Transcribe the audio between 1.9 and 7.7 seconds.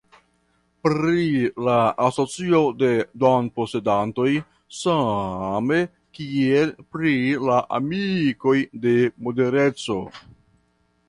asocio de domposedantoj same kiel pri la